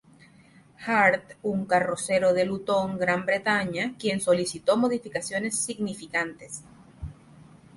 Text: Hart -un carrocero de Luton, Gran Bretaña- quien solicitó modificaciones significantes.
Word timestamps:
Hart 0.85 1.33
-un 1.43 1.67
carrocero 1.67 2.33
de 2.33 2.43
Luton, 2.43 2.97
Gran 2.97 3.23
Bretaña- 3.23 3.93
quien 3.99 4.19
solicitó 4.19 4.75
modificaciones 4.75 5.59
significantes. 5.63 6.63